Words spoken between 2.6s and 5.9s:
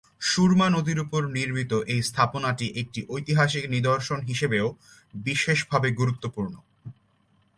একটি ঐতিহাসিক নিদর্শন হিসাবেও বিশেষভাবে